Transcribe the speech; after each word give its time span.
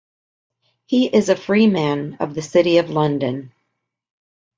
He 0.87 1.05
is 1.05 1.29
a 1.29 1.35
Freeman 1.35 2.15
of 2.19 2.33
the 2.33 2.41
City 2.41 2.79
of 2.79 2.89
London. 2.89 3.53